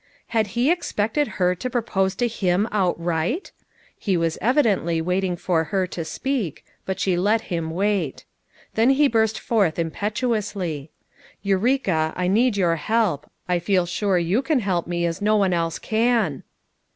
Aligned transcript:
Had 0.29 0.47
he 0.57 0.71
expected 0.71 1.27
her 1.37 1.53
to 1.53 1.69
propose 1.69 2.15
to 2.15 2.27
him, 2.27 2.67
outright! 2.71 3.51
He 3.95 4.17
was 4.17 4.39
evidently 4.41 4.99
waiting 4.99 5.35
for 5.37 5.65
her 5.65 5.85
to 5.85 6.03
speak, 6.03 6.65
but 6.87 6.99
she 6.99 7.15
let 7.15 7.41
him 7.53 7.69
wait. 7.69 8.25
Then 8.73 8.89
he 8.89 9.07
burst 9.07 9.37
forth 9.37 9.77
impetuously. 9.77 10.89
"Eureka, 11.43 12.13
I 12.15 12.27
need 12.27 12.57
your 12.57 12.77
help; 12.77 13.29
I 13.47 13.59
feel 13.59 13.85
sure 13.85 14.17
you 14.17 14.41
can 14.41 14.61
help 14.61 14.87
me 14.87 15.05
as 15.05 15.21
no 15.21 15.37
one 15.37 15.53
else 15.53 15.77
can." 15.77 16.41